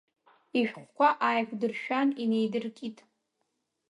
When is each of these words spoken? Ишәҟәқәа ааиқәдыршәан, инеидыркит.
Ишәҟәқәа 0.59 1.07
ааиқәдыршәан, 1.25 2.09
инеидыркит. 2.23 2.97